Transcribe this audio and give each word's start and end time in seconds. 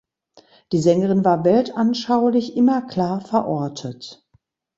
Die 0.71 0.81
Sängerin 0.81 1.23
war 1.23 1.45
weltanschaulich 1.45 2.57
immer 2.57 2.81
klar 2.81 3.21
verortet. 3.21 4.25